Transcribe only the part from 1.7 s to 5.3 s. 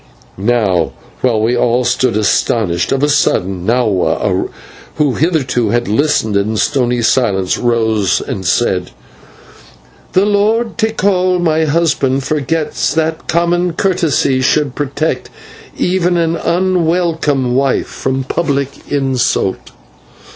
stood astonished, of a sudden Nahua, who